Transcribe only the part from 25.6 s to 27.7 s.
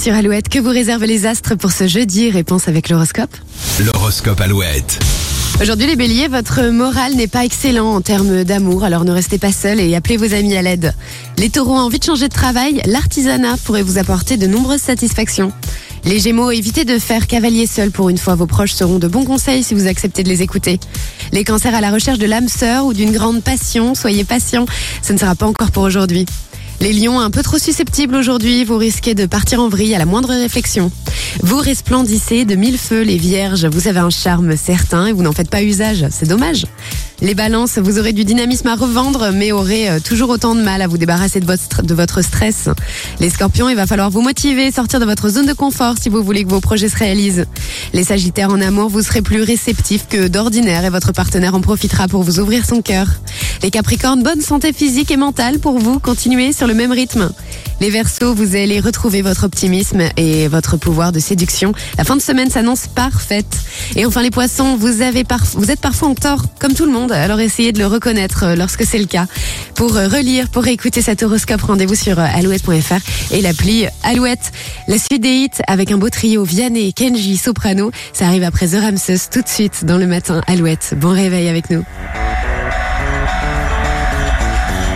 pour aujourd'hui. Les lions un peu trop